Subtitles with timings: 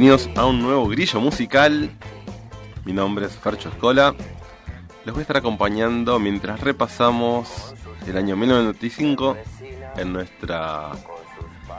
[0.00, 1.90] Bienvenidos a un nuevo grillo musical.
[2.84, 4.14] Mi nombre es Fercho Escola.
[5.04, 7.74] Les voy a estar acompañando mientras repasamos
[8.06, 9.36] el año 1995
[9.96, 10.92] en nuestra,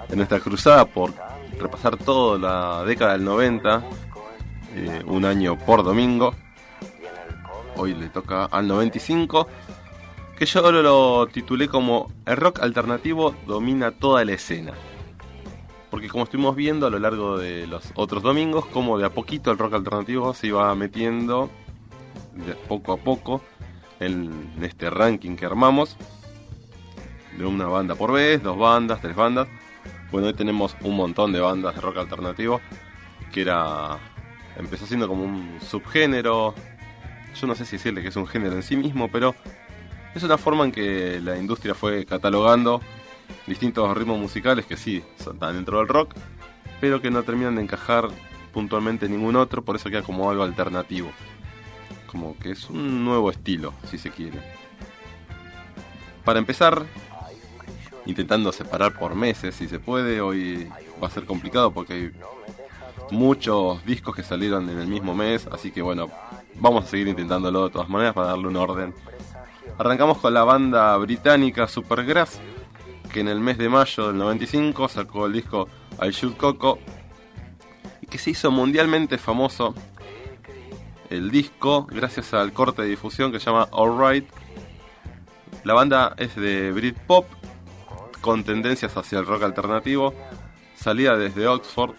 [0.09, 1.13] en nuestra cruzada por
[1.61, 3.83] repasar toda la década del 90,
[4.75, 6.35] eh, un año por domingo.
[7.77, 9.47] Hoy le toca al 95,
[10.37, 14.73] que yo lo titulé como El rock alternativo domina toda la escena.
[15.89, 19.51] Porque como estuvimos viendo a lo largo de los otros domingos, como de a poquito
[19.51, 21.49] el rock alternativo se iba metiendo
[22.67, 23.41] poco a poco
[23.99, 25.97] en este ranking que armamos.
[27.37, 29.47] De una banda por vez, dos bandas, tres bandas.
[30.11, 32.61] Bueno, hoy tenemos un montón de bandas de rock alternativo.
[33.31, 33.97] Que era.
[34.57, 36.53] Empezó siendo como un subgénero.
[37.39, 39.35] Yo no sé si decirle que es un género en sí mismo, pero
[40.15, 42.81] es una forma en que la industria fue catalogando
[43.47, 46.13] distintos ritmos musicales que sí están dentro del rock,
[46.79, 48.09] pero que no terminan de encajar
[48.53, 51.11] puntualmente en ningún otro, por eso queda como algo alternativo.
[52.07, 54.39] Como que es un nuevo estilo, si se quiere.
[56.23, 56.85] Para empezar,
[58.05, 60.67] intentando separar por meses, si se puede, hoy
[61.01, 62.11] va a ser complicado porque hay
[63.11, 66.09] muchos discos que salieron en el mismo mes, así que bueno,
[66.55, 68.93] vamos a seguir intentándolo de todas maneras para darle un orden.
[69.77, 72.39] Arrancamos con la banda británica Supergrass,
[73.11, 75.67] que en el mes de mayo del 95 sacó el disco
[76.01, 76.79] I Shoot Coco
[78.01, 79.73] y que se hizo mundialmente famoso
[81.09, 84.29] el disco gracias al corte de difusión que se llama Alright.
[85.63, 87.25] La banda es de Britpop
[88.21, 90.13] con tendencias hacia el rock alternativo,
[90.75, 91.95] salida desde Oxford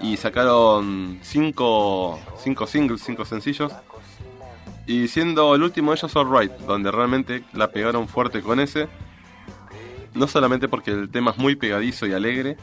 [0.00, 3.72] y sacaron 5 cinco, singles, 5 sencillos.
[4.86, 8.88] Y siendo el último ellos Alright, donde realmente la pegaron fuerte con ese
[10.16, 12.56] no solamente porque el tema es muy pegadizo y alegre,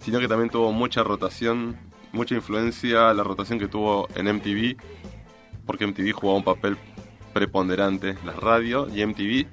[0.00, 1.76] sino que también tuvo mucha rotación,
[2.12, 4.76] mucha influencia la rotación que tuvo en MTV,
[5.66, 6.78] porque MTV jugaba un papel
[7.32, 9.46] preponderante, la radio y MTV,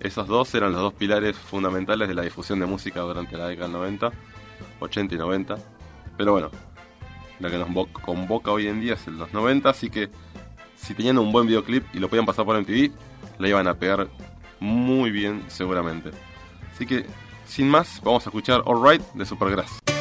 [0.00, 3.68] esos dos eran los dos pilares fundamentales de la difusión de música durante la década
[3.68, 4.10] del 90,
[4.80, 5.56] 80 y 90,
[6.16, 6.50] pero bueno,
[7.38, 10.08] la que nos convoca hoy en día es el los 90, así que
[10.76, 12.90] si tenían un buen videoclip y lo podían pasar por MTV,
[13.38, 14.08] la iban a pegar
[14.58, 16.10] muy bien seguramente.
[16.72, 17.06] Así que,
[17.46, 19.91] sin más, vamos a escuchar All Right de Supergrass.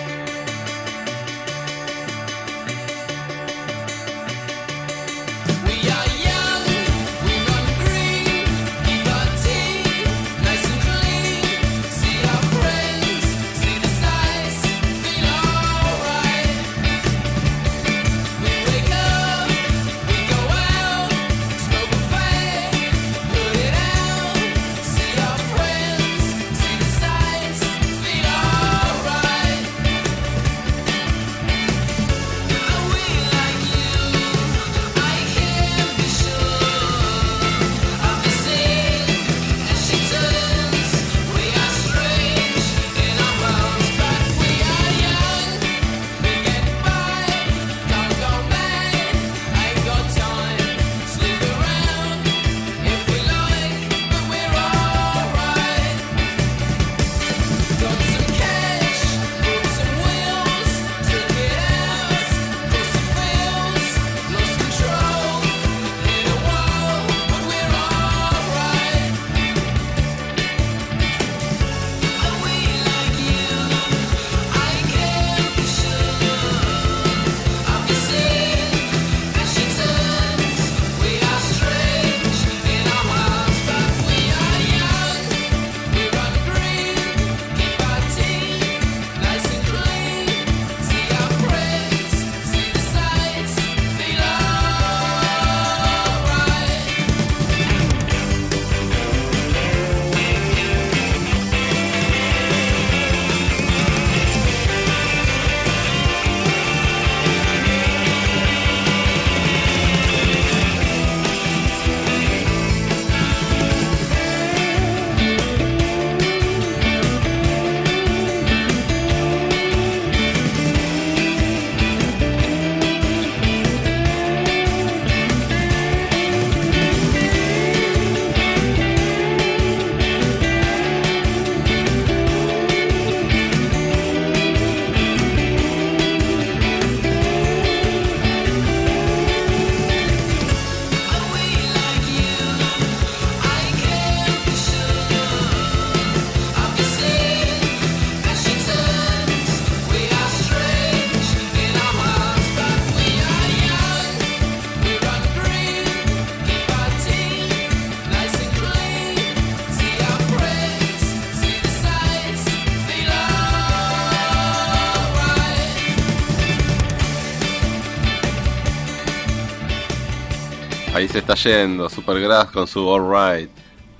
[171.35, 173.49] Yendo, Supergrass con su Alright.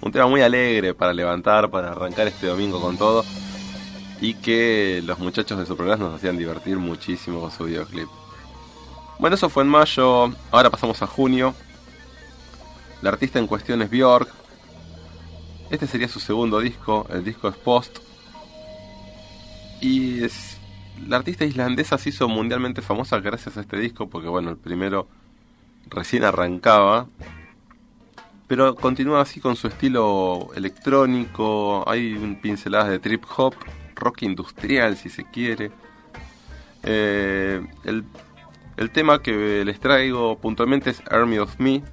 [0.02, 3.24] Un tema muy alegre para levantar, para arrancar este domingo con todo.
[4.20, 8.08] Y que los muchachos de Supergrass nos hacían divertir muchísimo con su videoclip.
[9.20, 10.32] Bueno, eso fue en mayo.
[10.52, 11.54] Ahora pasamos a junio.
[13.02, 14.30] La artista en cuestión es Bjork.
[15.70, 17.08] Este sería su segundo disco.
[17.10, 18.00] El disco es Post.
[19.80, 20.22] Y
[21.08, 24.10] la artista islandesa se hizo mundialmente famosa gracias a este disco.
[24.10, 25.08] Porque bueno, el primero
[25.88, 27.08] recién arrancaba.
[28.48, 31.90] Pero continúa así con su estilo electrónico.
[31.90, 33.56] Hay un pinceladas de trip hop,
[33.96, 35.72] rock industrial si se quiere.
[36.84, 38.04] Eh, el,
[38.78, 41.84] el tema que les traigo puntualmente es Army of Me,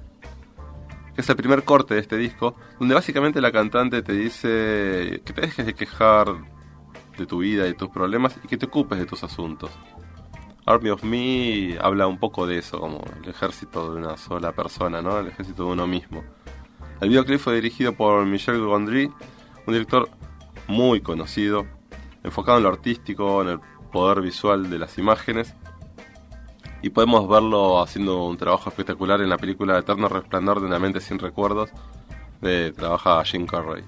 [1.15, 5.33] que es el primer corte de este disco, donde básicamente la cantante te dice que
[5.33, 6.27] te dejes de quejar
[7.17, 9.71] de tu vida y tus problemas y que te ocupes de tus asuntos.
[10.69, 15.01] Army of Me habla un poco de eso, como el ejército de una sola persona,
[15.01, 15.17] ¿no?
[15.17, 16.23] El ejército de uno mismo.
[17.01, 19.11] El videoclip fue dirigido por Michel Gondry,
[19.65, 20.07] un director
[20.67, 21.65] muy conocido,
[22.23, 23.59] enfocado en lo artístico, en el
[23.91, 25.55] poder visual de las imágenes.
[26.83, 31.01] Y podemos verlo haciendo un trabajo espectacular en la película Eterno Resplandor de una mente
[31.01, 31.71] sin recuerdos,
[32.41, 33.83] de trabaja Jim Carrey.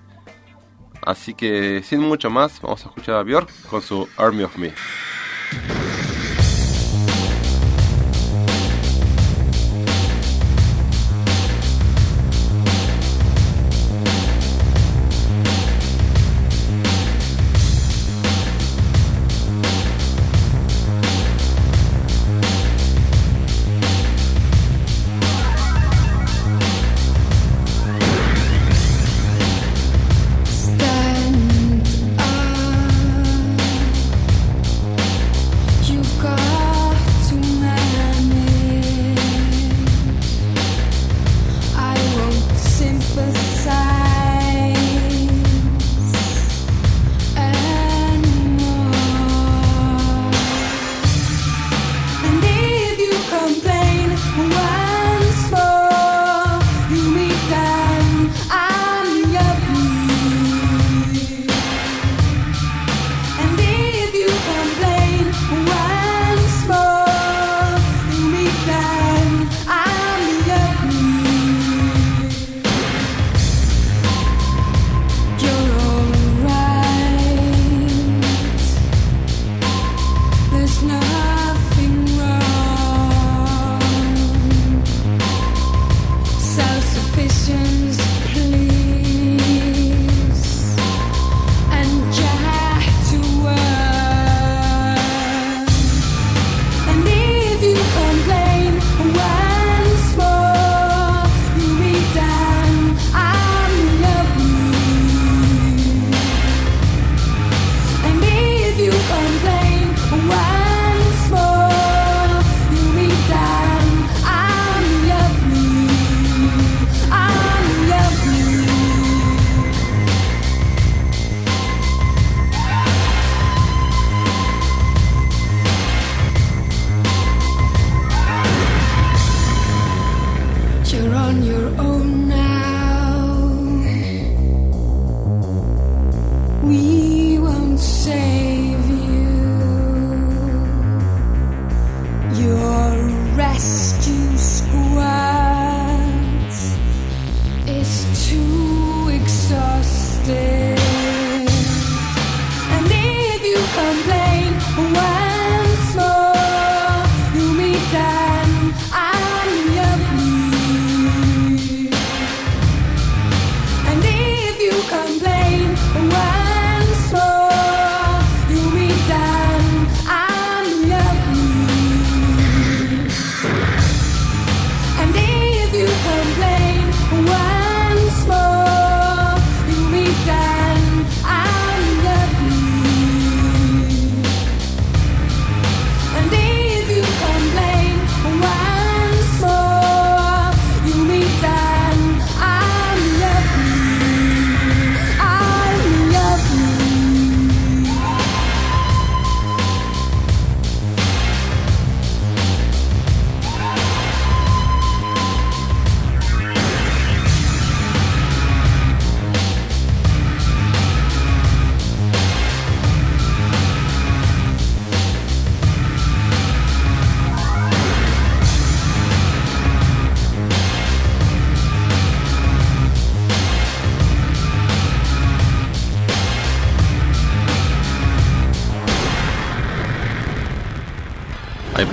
[1.03, 4.73] Así que sin mucho más, vamos a escuchar a Björk con su Army of Me.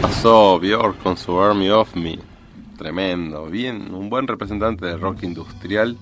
[0.08, 2.18] Pasó Björk con su Army of Me.
[2.78, 5.98] Tremendo, bien, un buen representante del rock industrial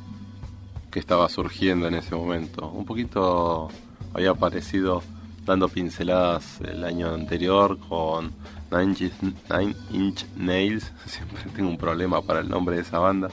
[0.92, 2.68] que estaba surgiendo en ese momento.
[2.68, 3.68] Un poquito
[4.14, 5.02] había aparecido
[5.44, 8.32] dando pinceladas el año anterior con
[8.70, 9.12] Nine Inch,
[9.50, 10.92] Nine Inch Nails.
[11.06, 13.28] Siempre tengo un problema para el nombre de esa banda.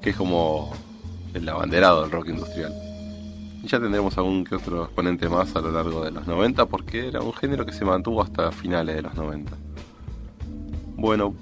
[0.00, 0.72] Que es como
[1.34, 2.91] el abanderado del rock industrial.
[3.62, 7.20] Ya tendremos algún que otro exponente más a lo largo de los 90 porque era
[7.20, 9.52] un género que se mantuvo hasta finales de los 90.
[10.96, 11.34] Bueno,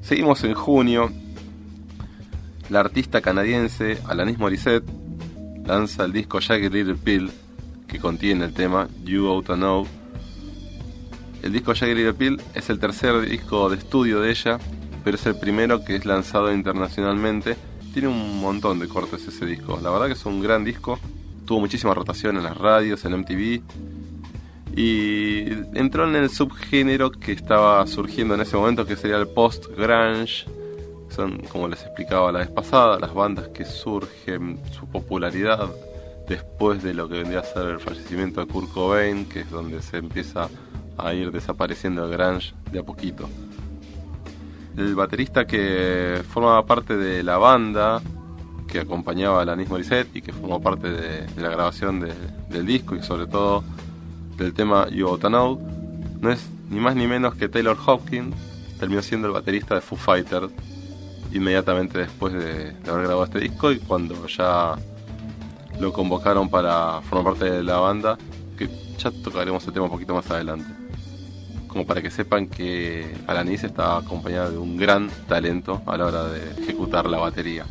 [0.00, 1.12] seguimos en junio.
[2.70, 4.88] La artista canadiense Alanis Morissette
[5.66, 7.30] lanza el disco Jagged Little Pill
[7.86, 9.86] que contiene el tema You Ought to Know.
[11.42, 14.58] El disco Jagged Little Pill es el tercer disco de estudio de ella,
[15.04, 17.56] pero es el primero que es lanzado internacionalmente.
[17.92, 19.78] Tiene un montón de cortes ese disco.
[19.82, 20.98] La verdad que es un gran disco
[21.46, 23.62] tuvo muchísima rotación en las radios, en MTV.
[24.76, 30.44] Y entró en el subgénero que estaba surgiendo en ese momento, que sería el post-grunge.
[31.08, 35.70] Son, como les explicaba la vez pasada, las bandas que surgen, su popularidad
[36.28, 39.80] después de lo que vendría a ser el fallecimiento de Kurt Cobain, que es donde
[39.80, 40.48] se empieza
[40.98, 43.28] a ir desapareciendo el grunge de a poquito.
[44.76, 48.02] El baterista que formaba parte de la banda
[48.66, 52.14] que acompañaba a Alanis Morissette y que formó parte de, la grabación de-
[52.50, 53.62] del disco y sobre todo
[54.36, 55.58] del tema You Oughta Know,
[56.20, 58.34] no es ni más ni menos que Taylor Hopkins,
[58.78, 60.50] terminó siendo el baterista de Foo Fighters
[61.32, 64.76] inmediatamente después de, de haber grabado este disco y cuando ya
[65.80, 68.18] lo convocaron para formar parte de la banda,
[68.56, 68.68] que
[68.98, 70.66] ya tocaremos el tema un poquito más adelante.
[71.68, 76.24] Como para que sepan que Alanis está acompañada de un gran talento a la hora
[76.24, 77.66] de ejecutar la batería.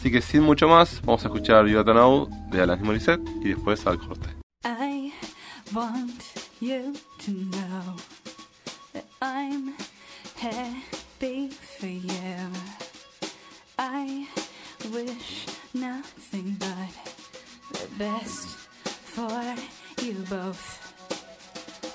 [0.00, 3.86] Así que sin mucho más, vamos a escuchar Oughta Know de Alanis Morissette y después
[3.86, 4.30] al corte.
[4.64, 5.12] I
[5.74, 6.22] want
[6.58, 7.96] you to know
[8.94, 9.74] that I'm
[10.40, 12.50] happy for you.
[13.78, 14.26] I
[14.90, 16.94] wish nothing but
[17.74, 18.56] the best
[19.04, 19.54] for
[20.02, 20.80] you both.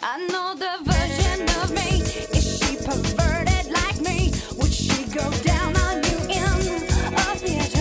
[0.04, 2.04] I know the version of me.
[2.38, 4.32] Is she perverted like me?
[4.58, 7.75] Would she go down on you in a theater?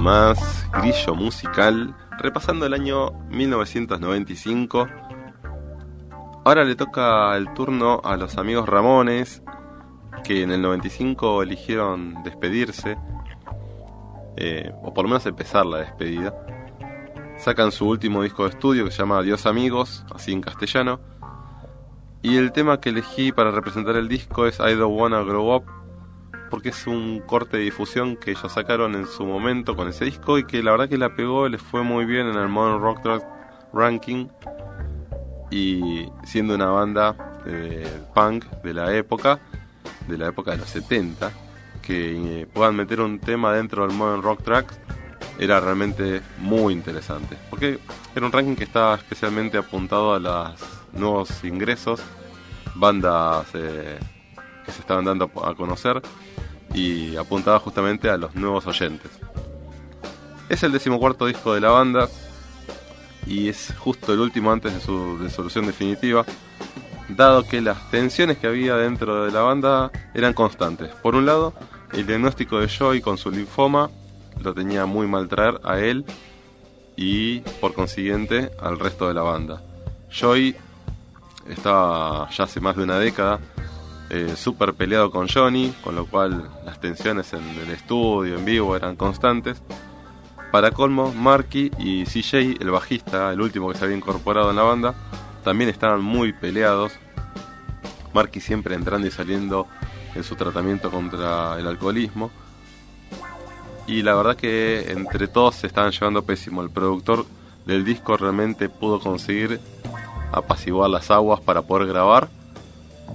[0.00, 4.88] Más grillo musical, repasando el año 1995.
[6.44, 9.42] Ahora le toca el turno a los amigos Ramones,
[10.24, 12.96] que en el 95 eligieron despedirse,
[14.36, 16.34] eh, o por lo menos empezar la despedida.
[17.36, 20.98] Sacan su último disco de estudio que se llama Adiós Amigos, así en castellano.
[22.22, 25.64] Y el tema que elegí para representar el disco es I Don't Wanna Grow Up,
[26.50, 30.38] porque es un corte de difusión que ellos sacaron en su momento con ese disco
[30.38, 33.02] y que la verdad que la pegó, les fue muy bien en el Modern Rock
[33.02, 33.24] Track
[33.72, 34.28] Ranking.
[35.50, 39.40] Y siendo una banda de punk de la época,
[40.06, 41.32] de la época de los 70,
[41.82, 44.72] que eh, puedan meter un tema dentro del Modern Rock Track
[45.40, 47.36] era realmente muy interesante.
[47.48, 47.78] Porque
[48.14, 50.54] era un ranking que estaba especialmente apuntado a los
[50.92, 52.02] nuevos ingresos,
[52.74, 53.98] bandas eh,
[54.64, 56.02] que se estaban dando a conocer
[56.74, 59.10] y apuntaba justamente a los nuevos oyentes.
[60.48, 62.08] Es el decimocuarto disco de la banda
[63.26, 66.24] y es justo el último antes de su disolución definitiva,
[67.08, 70.90] dado que las tensiones que había dentro de la banda eran constantes.
[71.02, 71.52] Por un lado,
[71.92, 73.90] el diagnóstico de Joy con su linfoma
[74.42, 76.04] lo tenía muy mal traer a él
[76.96, 79.62] y por consiguiente al resto de la banda.
[80.10, 80.56] Joy
[81.48, 83.40] estaba ya hace más de una década
[84.10, 88.74] eh, súper peleado con Johnny, con lo cual las tensiones en el estudio, en vivo,
[88.74, 89.62] eran constantes.
[90.50, 94.62] Para colmo, Marky y CJ, el bajista, el último que se había incorporado en la
[94.62, 94.94] banda,
[95.44, 96.92] también estaban muy peleados.
[98.12, 99.68] Marky siempre entrando y saliendo
[100.16, 102.32] en su tratamiento contra el alcoholismo.
[103.86, 106.62] Y la verdad que entre todos se estaban llevando pésimo.
[106.62, 107.26] El productor
[107.64, 109.60] del disco realmente pudo conseguir
[110.32, 112.28] apaciguar las aguas para poder grabar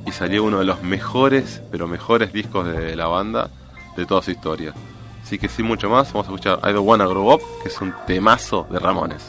[0.06, 3.50] y salió uno de los mejores, pero mejores discos de la banda
[3.96, 4.74] de toda su historia.
[5.24, 7.82] Así que sin mucho más, vamos a escuchar I Don't Wanna Grow Up, que es
[7.82, 9.26] un temazo de Ramones.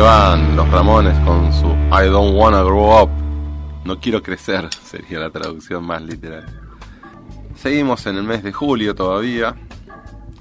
[0.00, 3.10] Van los Ramones con su I Don't Wanna Grow Up.
[3.84, 6.44] No quiero crecer, sería la traducción más literal.
[7.54, 9.54] Seguimos en el mes de julio todavía.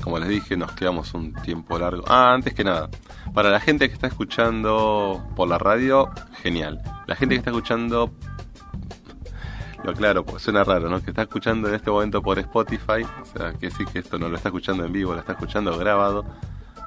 [0.04, 2.04] Como les dije, nos quedamos un tiempo largo.
[2.08, 2.90] Ah, antes que nada,
[3.34, 6.10] Para la gente que está escuchando por la radio,
[6.42, 6.82] genial.
[7.08, 8.12] La gente que está escuchando,
[9.84, 11.02] lo aclaro, porque suena raro, ¿no?
[11.02, 14.28] Que está escuchando en este momento por Spotify, o sea, que sí que esto no
[14.28, 16.26] lo está escuchando en vivo, lo está escuchando grabado.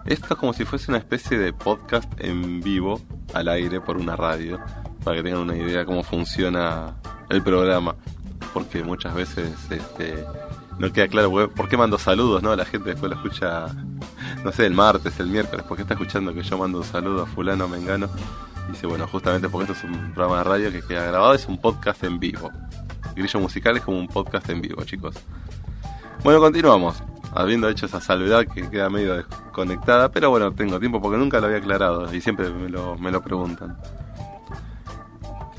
[0.09, 2.99] Esto es como si fuese una especie de podcast en vivo
[3.35, 4.59] al aire por una radio,
[5.05, 6.95] para que tengan una idea cómo funciona
[7.29, 7.95] el programa,
[8.55, 10.25] porque muchas veces este,
[10.79, 12.57] no queda claro por qué mando saludos, ¿no?
[12.57, 13.67] La gente después lo escucha,
[14.43, 17.27] no sé, el martes, el miércoles, porque está escuchando que yo mando un saludo a
[17.27, 18.09] fulano, a mengano.
[18.71, 21.59] Dice, bueno, justamente porque esto es un programa de radio que queda grabado, es un
[21.59, 22.51] podcast en vivo.
[23.15, 25.17] Grillo musical es como un podcast en vivo, chicos.
[26.25, 26.97] Bueno, continuamos.
[27.35, 31.47] Habiendo hecho esa salvedad que queda medio desconectada, pero bueno, tengo tiempo porque nunca lo
[31.47, 33.77] había aclarado y siempre me lo, me lo preguntan.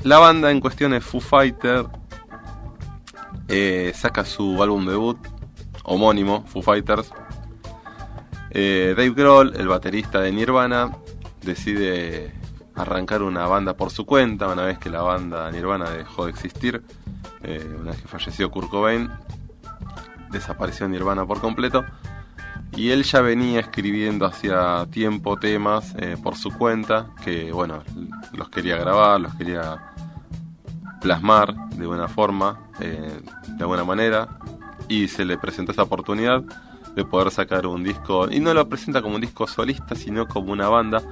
[0.02, 1.86] La banda en cuestión es Foo Fighter.
[3.48, 5.18] eh, saca su álbum debut
[5.84, 7.12] homónimo, Foo Fighters.
[8.50, 10.96] Eh, Dave Grohl, el baterista de Nirvana,
[11.42, 12.32] decide
[12.74, 16.82] arrancar una banda por su cuenta una vez que la banda Nirvana dejó de existir.
[17.42, 19.10] eh, una vez que falleció Kurt Cobain,
[20.30, 21.84] desapareció Nirvana por completo.
[22.76, 27.82] Y él ya venía escribiendo hacía tiempo temas eh, por su cuenta, que bueno,
[28.32, 29.92] los quería grabar, los quería
[31.00, 33.20] plasmar de buena forma, eh,
[33.58, 34.28] de buena manera,
[34.88, 36.42] y se le presentó esa oportunidad
[36.94, 40.52] de poder sacar un disco, y no lo presenta como un disco solista, sino como
[40.52, 41.02] una banda.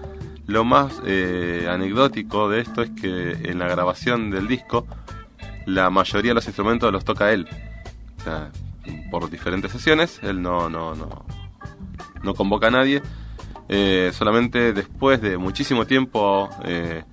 [0.46, 4.86] Lo más eh, anecdótico de esto es que en la grabación del disco,
[5.66, 7.48] la mayoría de los instrumentos los toca él.
[9.10, 11.24] Por diferentes sesiones, él no, no, no,
[12.22, 13.02] no convoca a nadie.
[13.68, 17.04] Eh, solamente después de muchísimo tiempo eh,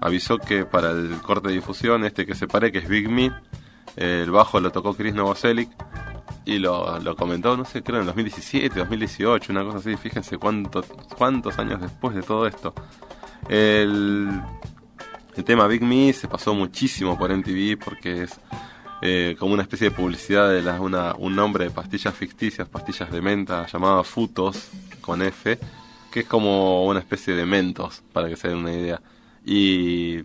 [0.00, 3.26] avisó que para el corte de difusión, este que separé, que es Big Me,
[3.96, 5.70] eh, el bajo lo tocó Chris Novoselic
[6.44, 9.96] y lo, lo comentó, no sé, creo en 2017, 2018, una cosa así.
[9.96, 10.86] Fíjense cuántos,
[11.16, 12.74] cuántos años después de todo esto.
[13.48, 14.30] El,
[15.36, 18.40] el tema Big Me se pasó muchísimo por MTV porque es
[19.02, 23.20] eh, como una especie de publicidad de una- un nombre de pastillas ficticias, pastillas de
[23.20, 24.68] menta llamada Futos
[25.00, 25.58] con F,
[26.10, 29.00] que es como una especie de mentos, para que se den una idea.
[29.44, 30.20] Y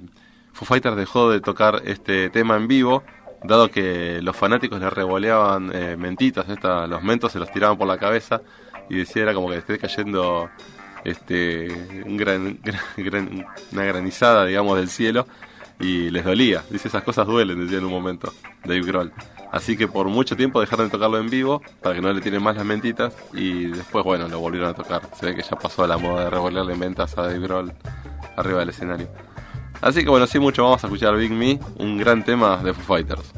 [0.54, 3.04] Foo Fighters dejó de tocar este tema en vivo,
[3.44, 7.88] dado que los fanáticos le revoleaban eh, mentitas, esta, los mentos se los tiraban por
[7.88, 8.42] la cabeza
[8.90, 10.50] y decía era como que esté cayendo
[11.04, 12.60] este un gran,
[12.98, 15.26] gran- una granizada digamos del cielo
[15.82, 16.64] y les dolía.
[16.70, 18.32] Dice, esas cosas duelen, decía en un momento
[18.64, 19.12] Dave Grohl.
[19.52, 22.42] Así que por mucho tiempo dejaron de tocarlo en vivo para que no le tiren
[22.42, 25.02] más las mentitas y después, bueno, lo volvieron a tocar.
[25.20, 27.74] Se ve que ya pasó a la moda de revolearle mentas a Dave Grohl
[28.38, 29.10] arriba del escenario.
[29.82, 32.96] Así que bueno, sin mucho vamos a escuchar Big Me, un gran tema de Foo
[32.96, 33.34] Fighters.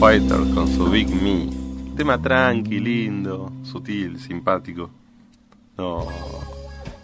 [0.00, 1.50] Fighters con su Big Me.
[1.96, 4.88] tema tranqui, lindo, sutil, simpático.
[5.76, 6.06] No,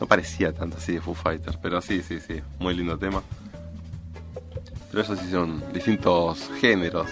[0.00, 3.20] no parecía tanto así de Foo Fighters, pero sí, sí, sí, muy lindo tema.
[4.90, 7.08] Pero esos sí son distintos géneros.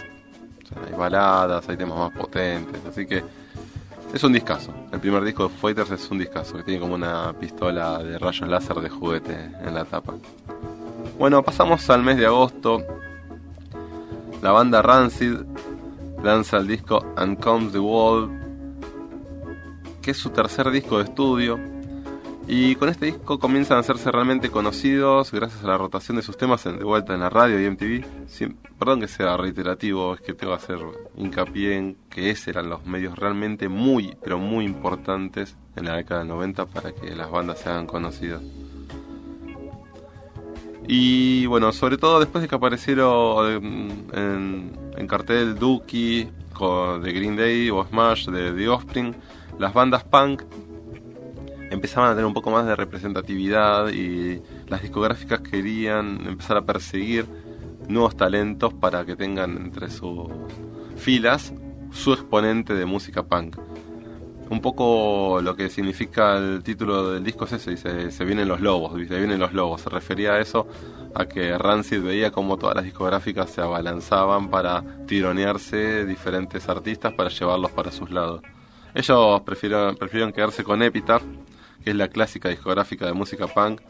[0.87, 3.25] Hay baladas, hay temas más potentes, así que
[4.15, 4.73] es un discazo.
[4.93, 8.21] El primer disco de Foo Fighters es un discazo, que tiene como una pistola de
[8.21, 10.15] rayos láser de juguete en la tapa.
[11.19, 12.85] Bueno, pasamos al mes de agosto.
[14.43, 15.39] La banda Rancid
[16.23, 18.31] lanza el disco And Comes the Wall,
[20.01, 21.59] que es su tercer disco de estudio.
[22.49, 26.37] Y con este disco comienzan a hacerse realmente conocidos gracias a la rotación de sus
[26.37, 28.05] temas en, de vuelta en la radio y MTV.
[28.29, 30.79] Siem- perdón que sea reiterativo, es que tengo que hacer
[31.17, 36.21] hincapié en que esos eran los medios realmente muy, pero muy importantes en la década
[36.21, 38.43] del 90 para que las bandas se hagan conocidas.
[40.89, 46.29] Y bueno, sobre todo después de que aparecieron en, cartel Dookie
[47.03, 49.15] de Green Day o Smash de The Offspring,
[49.59, 50.43] las bandas punk
[51.71, 57.27] empezaban a tener un poco más de representatividad y las discográficas querían empezar a perseguir
[57.89, 60.29] nuevos talentos para que tengan entre sus
[60.97, 61.53] filas
[61.91, 63.57] su exponente de música punk.
[64.53, 68.61] Un poco lo que significa el título del disco es eso, dice, se vienen los
[68.61, 69.81] lobos, dice, vienen los lobos.
[69.81, 70.69] Se refería a eso,
[71.15, 77.31] a que Rancid veía como todas las discográficas se abalanzaban para tironearse diferentes artistas para
[77.31, 78.43] llevarlos para sus lados.
[78.95, 81.23] Ellos prefirieron, prefirieron quedarse con Epitaph,
[81.83, 83.81] que es la clásica discográfica de música punk,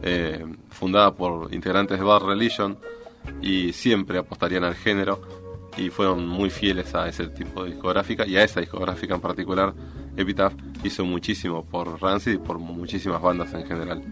[0.00, 2.78] eh, fundada por integrantes de Bad Religion,
[3.42, 5.20] y siempre apostarían al género,
[5.78, 9.74] y fueron muy fieles a ese tipo de discográfica, y a esa discográfica en particular,
[10.16, 14.02] Epitaph hizo muchísimo por Rancid y por muchísimas bandas en general.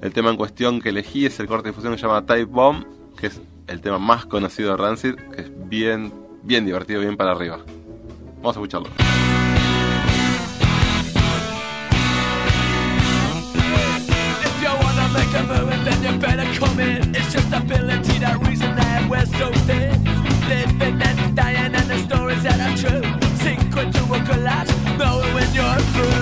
[0.00, 2.44] El tema en cuestión que elegí es el corte de difusión que se llama Type
[2.44, 2.84] Bomb,
[3.16, 6.12] que es el tema más conocido de Rancid, que es bien,
[6.42, 7.58] bien divertido, bien para arriba.
[8.36, 8.88] Vamos a escucharlo.
[15.12, 17.14] Make a move, then you better come in.
[17.14, 19.81] It's just ability, that reason that we're so thin.
[25.82, 26.21] Through.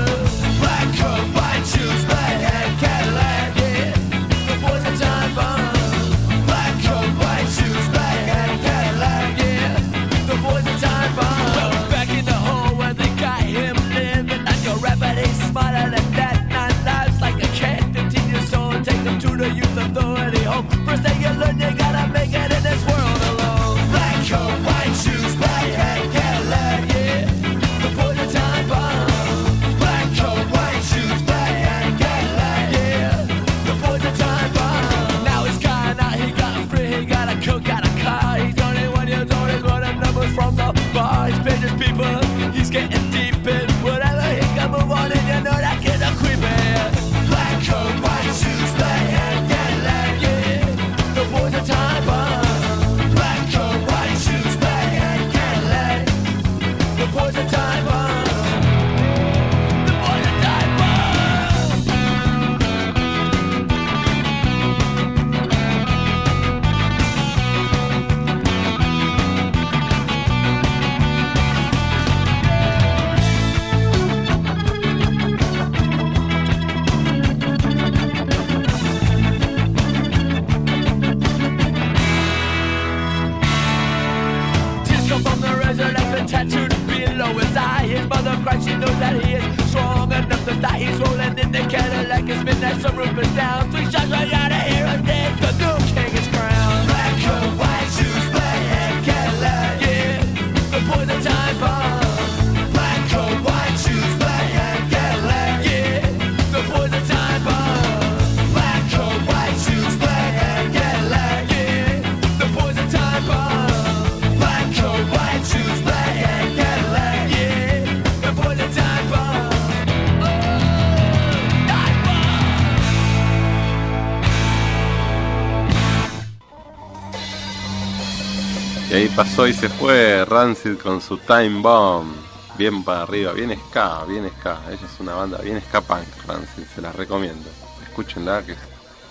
[129.20, 132.11] Pasó se fue Rancid con su Time Bomb.
[132.56, 134.62] Bien para arriba, bien ska, bien ska.
[134.66, 137.46] Ella es una banda bien ska punk, Rancid, se las recomiendo.
[137.83, 138.59] Escúchenla, que es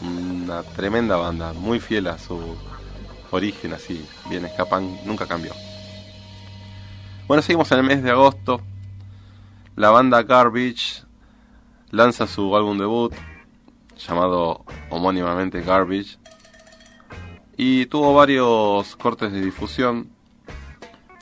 [0.02, 2.40] una tremenda banda, muy fiel a su
[3.30, 5.54] origen así, bien ska punk, nunca cambió.
[7.28, 8.62] Bueno, seguimos en el mes de agosto.
[9.76, 11.04] La banda Garbage
[11.92, 13.14] lanza su álbum debut
[13.96, 16.18] llamado homónimamente Garbage
[17.62, 20.10] y tuvo varios cortes de difusión.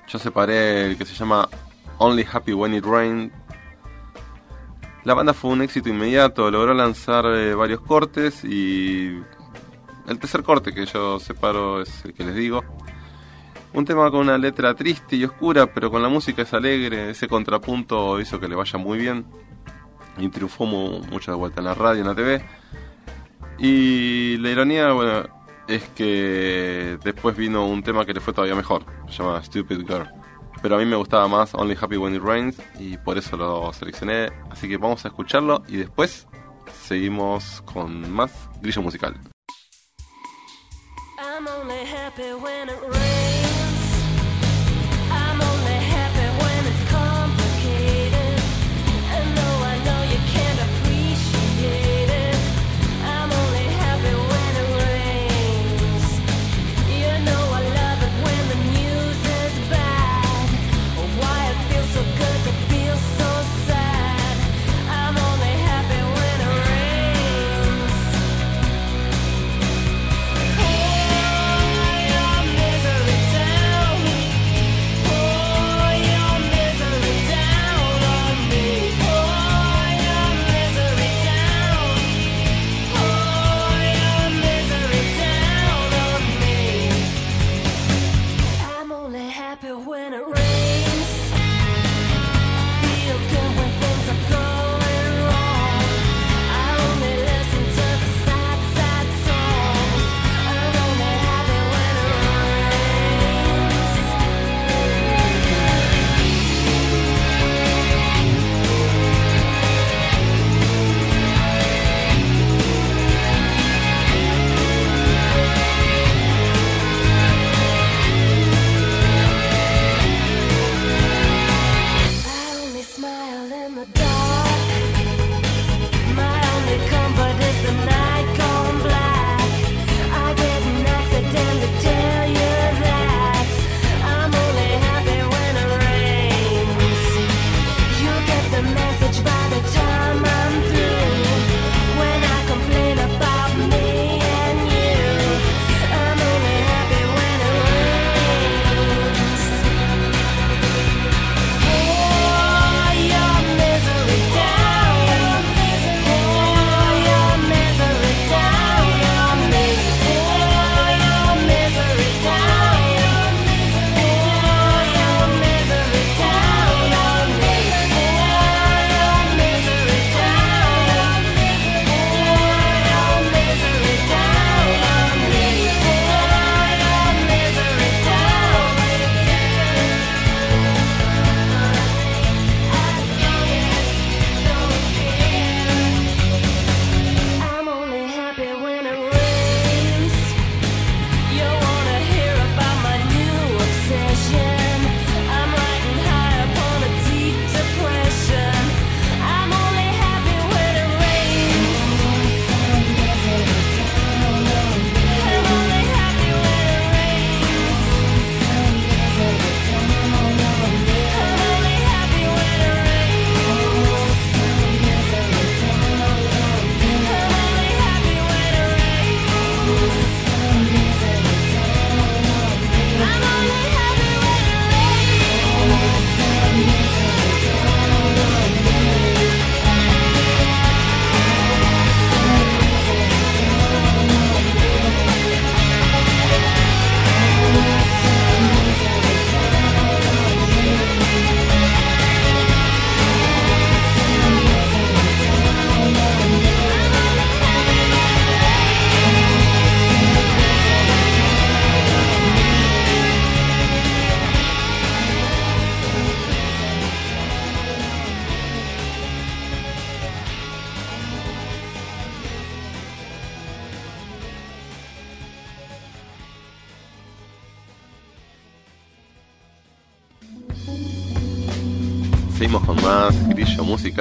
[0.07, 1.49] Yo separé el que se llama
[1.97, 3.31] Only Happy When It Rained.
[5.03, 9.19] La banda fue un éxito inmediato, logró lanzar eh, varios cortes y
[10.07, 12.63] el tercer corte que yo separo es el que les digo.
[13.73, 17.27] Un tema con una letra triste y oscura, pero con la música es alegre, ese
[17.27, 19.25] contrapunto hizo que le vaya muy bien
[20.19, 22.45] y triunfó mu- mucho de vuelta en la radio, en la TV.
[23.57, 25.23] Y la ironía, bueno,
[25.67, 30.09] es que después vino un tema que le fue todavía mejor, se llama Stupid Girl.
[30.61, 33.71] Pero a mí me gustaba más Only Happy When It Rains y por eso lo
[33.73, 34.31] seleccioné.
[34.49, 36.27] Así que vamos a escucharlo y después
[36.83, 39.15] seguimos con más grillo musical.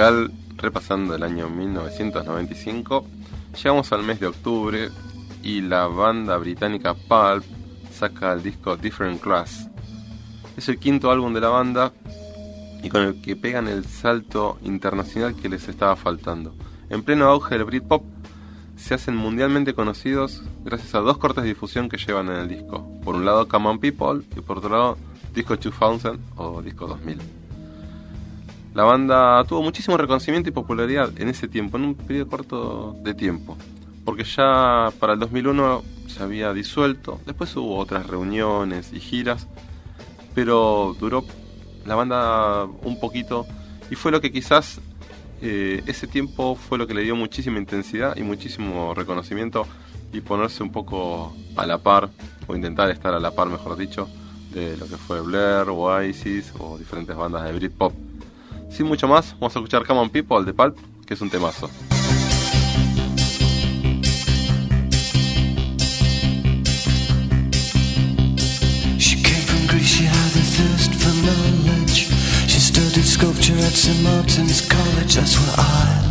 [0.07, 3.05] Musical, repasando el año 1995.
[3.55, 4.89] Llegamos al mes de octubre
[5.43, 7.43] y la banda británica Pulp
[7.91, 9.69] saca el disco Different Class.
[10.55, 11.93] Es el quinto álbum de la banda
[12.81, 16.55] y con el que pegan el salto internacional que les estaba faltando.
[16.89, 18.03] En pleno auge del Britpop,
[18.75, 22.87] se hacen mundialmente conocidos gracias a dos cortes de difusión que llevan en el disco.
[23.03, 24.97] Por un lado Come On People y por otro lado
[25.33, 27.36] Disco 2000 o Disco 2000.
[28.73, 33.13] La banda tuvo muchísimo reconocimiento y popularidad en ese tiempo, en un periodo corto de
[33.13, 33.57] tiempo.
[34.05, 39.47] Porque ya para el 2001 se había disuelto, después hubo otras reuniones y giras,
[40.33, 41.25] pero duró
[41.85, 43.45] la banda un poquito
[43.89, 44.79] y fue lo que quizás
[45.41, 49.67] eh, ese tiempo fue lo que le dio muchísima intensidad y muchísimo reconocimiento
[50.11, 52.09] y ponerse un poco a la par,
[52.47, 54.07] o intentar estar a la par, mejor dicho,
[54.53, 58.06] de lo que fue Blair, Oasis o diferentes bandas de Britpop.
[58.77, 61.67] Sin mucho más, vamos a escuchar Come On People de Pulp, que es un temazo.
[73.03, 74.03] Sculpture at St.
[74.03, 76.06] Martin's College,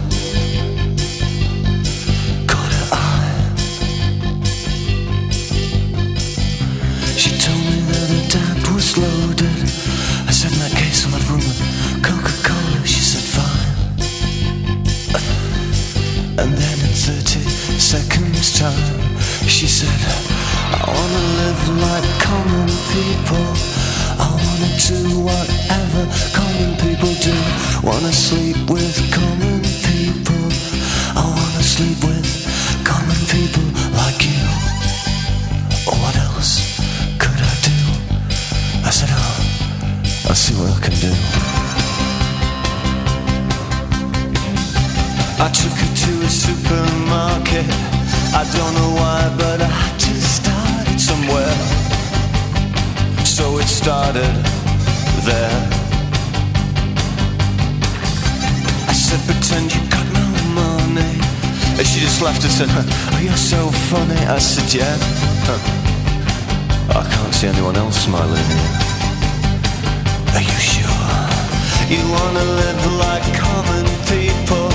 [72.37, 74.68] wanna live like common people.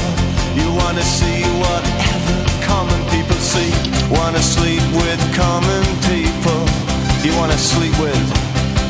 [0.57, 3.71] You wanna see whatever common people see.
[4.09, 6.61] Wanna sleep with common people.
[7.23, 8.25] You wanna sleep with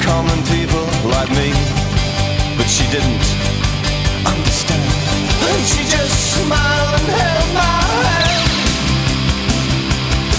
[0.02, 1.52] common people like me.
[2.58, 3.26] But she didn't
[4.24, 4.88] understand.
[5.50, 8.52] And she just smiled and held my hand.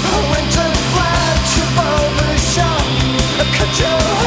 [0.08, 0.64] I went to
[1.68, 2.84] above the shop.
[3.40, 4.21] I cut your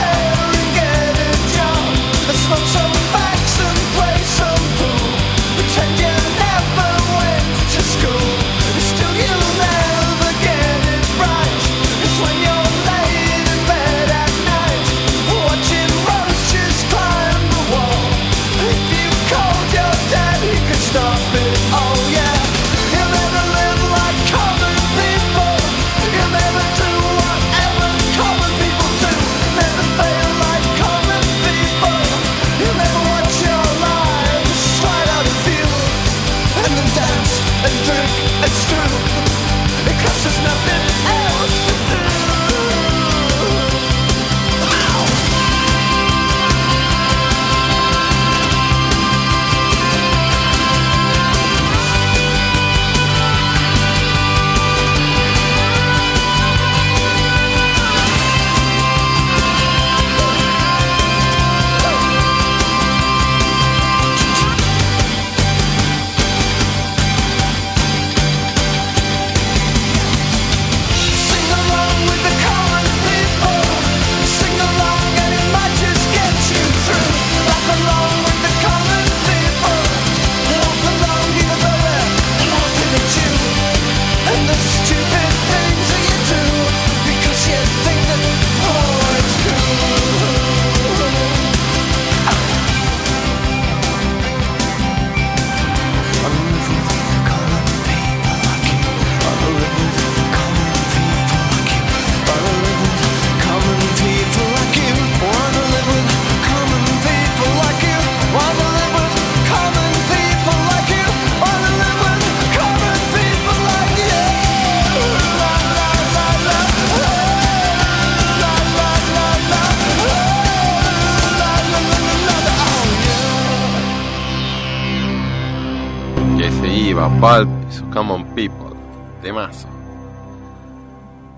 [127.26, 128.78] Pulp y su Common People.
[129.24, 129.68] Temazo.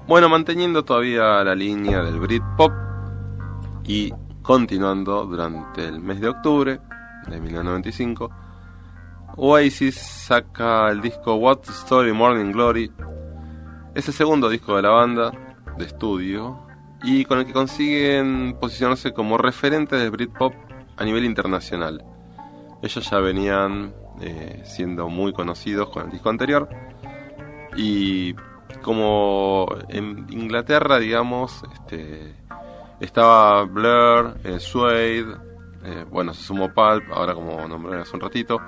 [0.05, 2.73] Bueno, manteniendo todavía la línea del Britpop
[3.85, 4.11] y
[4.41, 6.81] continuando durante el mes de octubre
[7.29, 8.29] de 1995,
[9.38, 12.91] Oasis saca el disco What's the Story Morning Glory.
[13.95, 15.31] Es el segundo disco de la banda
[15.77, 16.67] de estudio
[17.01, 20.53] y con el que consiguen posicionarse como referentes del Britpop
[20.97, 22.03] a nivel internacional.
[22.88, 26.69] Ellos ya venían eh, siendo muy conocidos con el disco anterior.
[27.75, 28.33] Y
[28.81, 32.33] como en Inglaterra, digamos, este,
[33.01, 35.25] estaba Blur, eh, Suede,
[35.83, 38.61] eh, bueno, se sumó Pulp, ahora como nombré hace un ratito.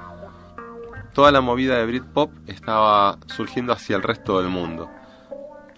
[1.13, 4.89] Toda la movida de Britpop estaba surgiendo hacia el resto del mundo.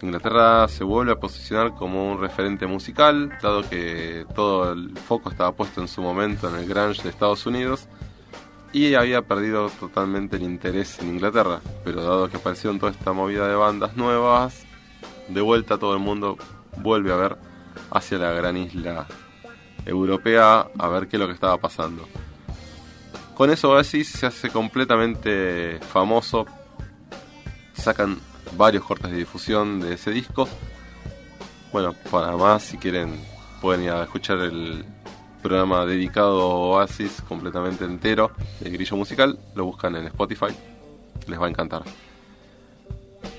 [0.00, 5.52] Inglaterra se vuelve a posicionar como un referente musical, dado que todo el foco estaba
[5.52, 7.86] puesto en su momento en el grunge de Estados Unidos
[8.72, 13.46] y había perdido totalmente el interés en Inglaterra, pero dado que aparecieron toda esta movida
[13.46, 14.64] de bandas nuevas,
[15.28, 16.38] de vuelta todo el mundo
[16.78, 17.36] vuelve a ver
[17.90, 19.06] hacia la gran isla
[19.84, 22.08] europea a ver qué es lo que estaba pasando.
[23.34, 26.46] Con eso Oasis se hace completamente famoso,
[27.74, 28.18] sacan
[28.56, 30.48] varios cortes de difusión de ese disco.
[31.72, 33.20] Bueno, para más si quieren
[33.60, 34.84] pueden ir a escuchar el
[35.42, 38.30] programa dedicado a Oasis completamente entero
[38.60, 40.54] de Grillo Musical, lo buscan en Spotify,
[41.26, 41.82] les va a encantar.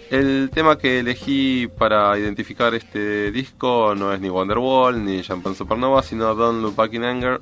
[0.10, 6.04] El tema que elegí para identificar este disco no es ni Wonderwall ni Champagne Supernova,
[6.04, 7.42] sino Don't Look Back in Anger,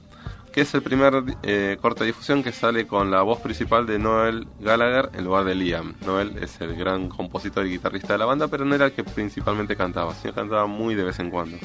[0.54, 4.48] que es el primer eh, de difusión que sale con la voz principal de Noel
[4.60, 5.96] Gallagher en lugar de Liam.
[6.06, 9.04] Noel es el gran compositor y guitarrista de la banda, pero no era el que
[9.04, 11.58] principalmente cantaba, sino cantaba muy de vez en cuando.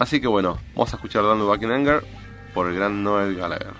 [0.00, 2.02] Así que bueno, vamos a escuchar Look Back in Anger
[2.54, 3.74] por el gran Noel Gallagher.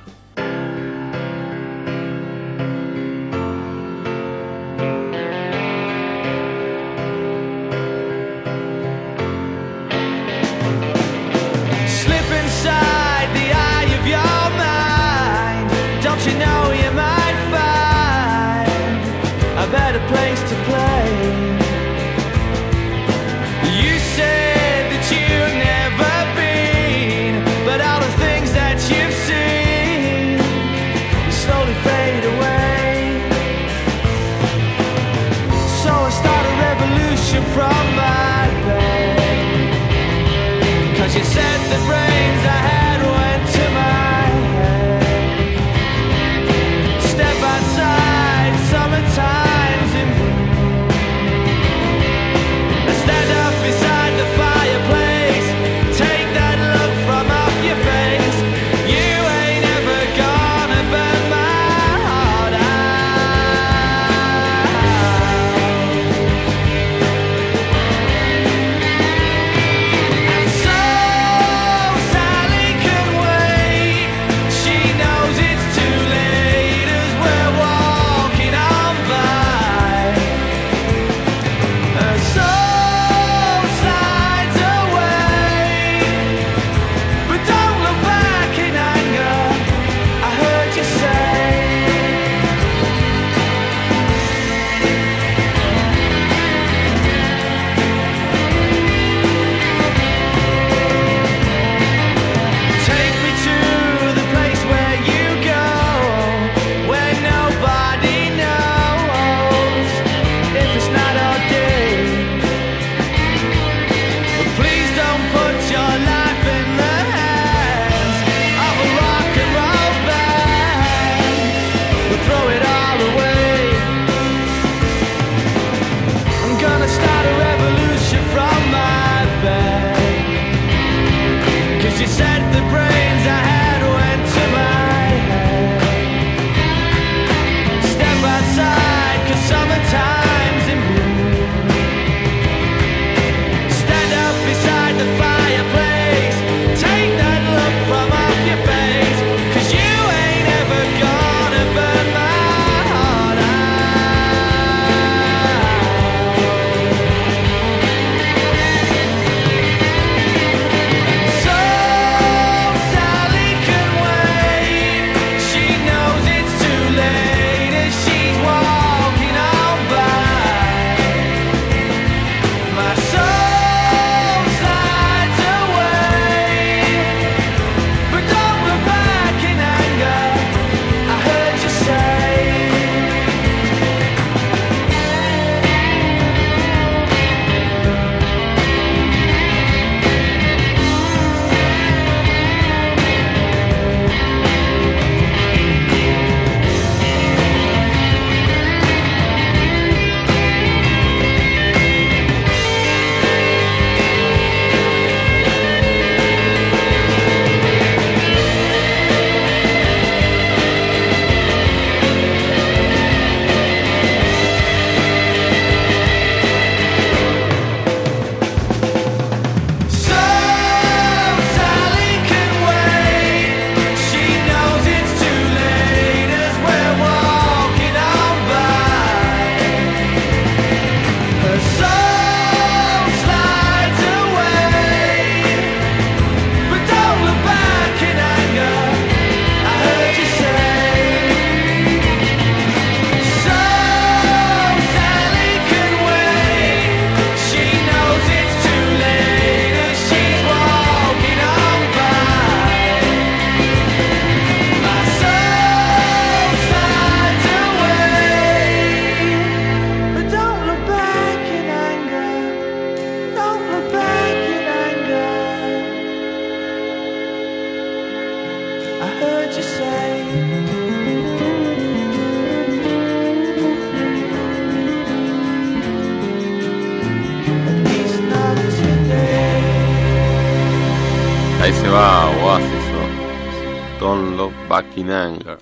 [284.96, 285.58] In Anger.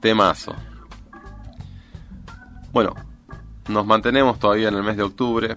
[0.00, 0.54] Temazo.
[2.72, 2.94] Bueno,
[3.68, 5.56] nos mantenemos todavía en el mes de octubre.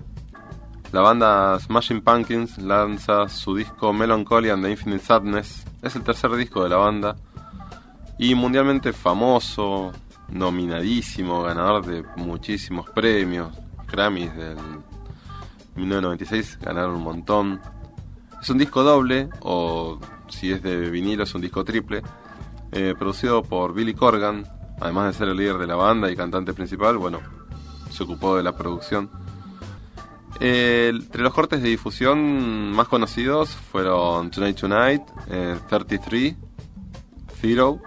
[0.92, 5.64] La banda Smashing Pumpkins lanza su disco Melancholy and the Infinite Sadness.
[5.82, 7.16] Es el tercer disco de la banda
[8.18, 9.92] y mundialmente famoso,
[10.30, 13.52] nominadísimo, ganador de muchísimos premios.
[13.92, 14.58] Grammys del
[15.76, 17.62] 1996 ganaron un montón.
[18.42, 20.00] Es un disco doble, o
[20.32, 22.02] si es de vinilo, es un disco triple,
[22.72, 24.46] eh, producido por Billy Corgan,
[24.80, 27.20] además de ser el líder de la banda y cantante principal, bueno,
[27.90, 29.10] se ocupó de la producción.
[30.40, 36.36] Eh, entre los cortes de difusión más conocidos fueron Tonight Tonight, eh, 33,
[37.40, 37.80] Zero,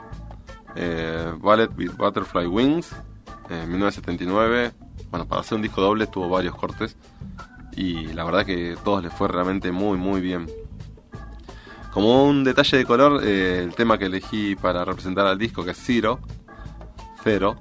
[0.76, 2.92] eh, Ballet with Butterfly Wings,
[3.50, 4.72] eh, 1979.
[5.10, 6.96] Bueno, para hacer un disco doble tuvo varios cortes
[7.76, 10.46] y la verdad que todos les fue realmente muy muy bien.
[11.94, 15.70] Como un detalle de color, eh, el tema que elegí para representar al disco, que
[15.70, 16.18] es Zero,
[17.22, 17.54] Cero,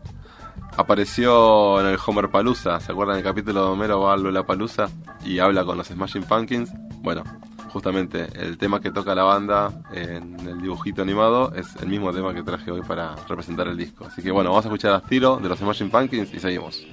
[0.75, 2.79] apareció en el Homer Palooza.
[2.79, 4.89] ¿Se acuerdan del capítulo de Homero va a la Palusa
[5.23, 6.71] y habla con los Smashing Pumpkins?
[7.03, 7.23] Bueno,
[7.71, 12.33] justamente el tema que toca la banda en el dibujito animado es el mismo tema
[12.33, 14.05] que traje hoy para representar el disco.
[14.05, 16.83] Así que bueno, vamos a escuchar a Zero de los Smashing Pumpkins y seguimos.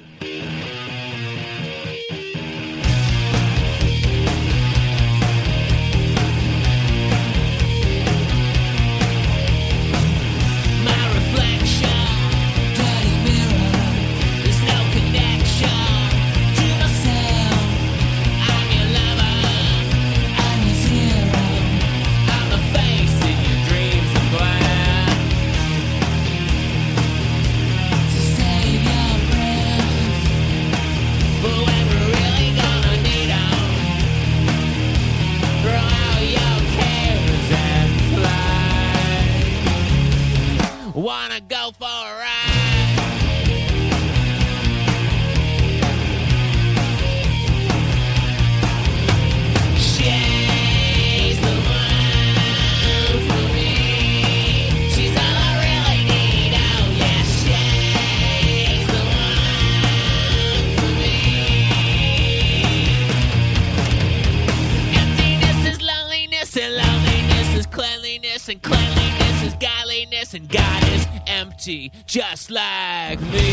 [72.07, 73.50] Just like me.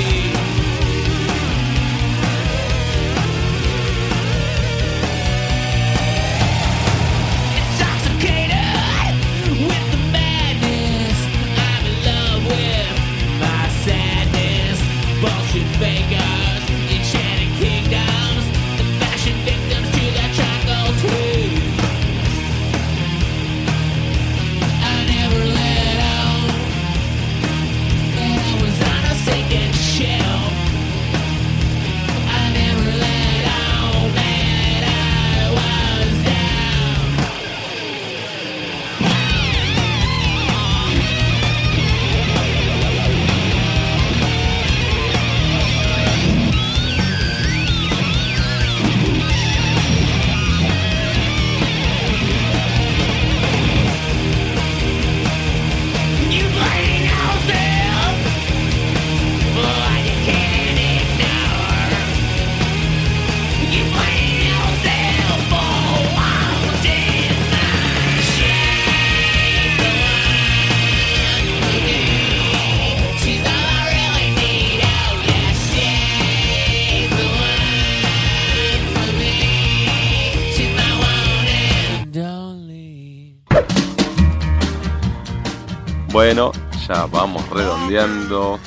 [86.88, 88.60] Ya vamos redondeando.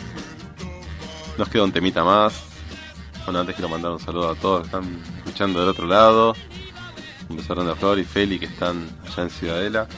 [1.39, 2.43] Nos queda un temita más.
[3.25, 6.35] Bueno, antes quiero mandar un saludo a todos que están escuchando del otro lado.
[7.29, 9.89] Un beso grande a Flor y Feli que están allá en Ciudadela.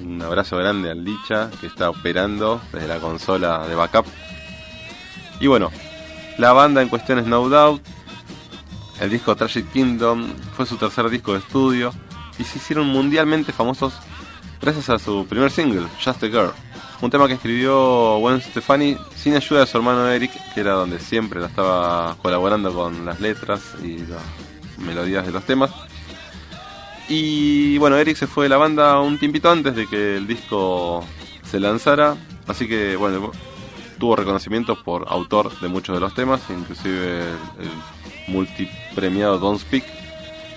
[0.00, 4.06] Un abrazo grande al Licha que está operando desde la consola de backup.
[5.40, 5.70] Y bueno,
[6.38, 7.82] la banda en cuestión es No Doubt.
[9.00, 11.92] El disco Tragic Kingdom fue su tercer disco de estudio
[12.38, 13.94] y se hicieron mundialmente famosos
[14.60, 16.52] gracias a su primer single, Just a Girl.
[17.02, 20.98] Un tema que escribió Gwen Stefani sin ayuda de su hermano Eric, que era donde
[20.98, 24.22] siempre la estaba colaborando con las letras y las
[24.78, 25.70] melodías de los temas.
[27.08, 31.04] Y bueno, Eric se fue de la banda un tiempito antes de que el disco
[31.44, 32.16] se lanzara,
[32.46, 33.30] así que bueno,
[33.98, 37.70] tuvo reconocimiento por autor de muchos de los temas, inclusive el, el
[38.28, 39.84] multipremiado Don't Speak.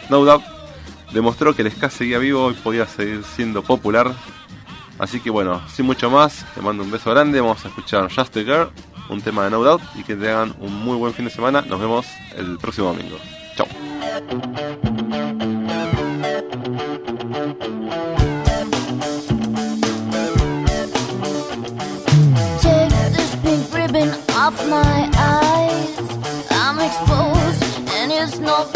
[0.10, 0.44] No Doubt
[1.12, 4.14] demostró que el ska seguía vivo y podía seguir siendo popular.
[5.00, 7.40] Así que bueno, sin mucho más, te mando un beso grande.
[7.40, 8.70] Vamos a escuchar Just a Girl,
[9.10, 9.82] un tema de No Doubt.
[9.96, 11.62] Y que tengan un muy buen fin de semana.
[11.62, 13.18] Nos vemos el próximo domingo.
[13.56, 13.68] Chao.
[24.50, 26.00] off my eyes.
[26.52, 28.70] I'm exposed, and it's no.